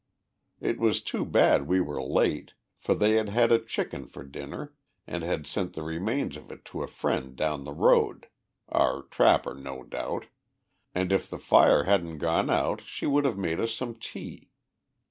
It 0.59 0.79
was 0.79 0.99
too 0.99 1.23
bad 1.27 1.67
we 1.67 1.79
were 1.79 2.01
late, 2.01 2.55
for 2.79 2.95
they 2.95 3.11
had 3.11 3.29
had 3.29 3.51
a 3.51 3.63
chicken 3.63 4.07
for 4.07 4.23
dinner, 4.23 4.73
and 5.05 5.21
had 5.23 5.45
sent 5.45 5.73
the 5.73 5.83
remains 5.83 6.35
of 6.35 6.51
it 6.51 6.65
to 6.73 6.81
a 6.81 6.87
friend 6.87 7.35
down 7.35 7.65
the 7.65 7.71
road, 7.71 8.27
our 8.67 9.03
trapper, 9.03 9.53
no 9.53 9.83
doubt, 9.83 10.25
and 10.95 11.11
if 11.11 11.29
the 11.29 11.37
fire 11.37 11.83
hadn't 11.83 12.17
gone 12.17 12.49
out 12.49 12.81
she 12.81 13.05
would 13.05 13.25
have 13.25 13.37
made 13.37 13.59
us 13.59 13.75
some 13.75 13.93
tea. 13.93 14.49